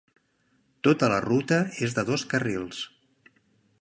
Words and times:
Tota 0.87 1.09
la 1.13 1.19
ruta 1.27 1.59
és 1.89 1.93
de 1.99 2.07
dos 2.11 2.25
carrils. 2.33 2.81